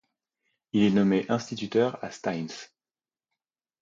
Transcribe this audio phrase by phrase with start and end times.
[0.73, 2.47] Il est nommé instituteur à Stains.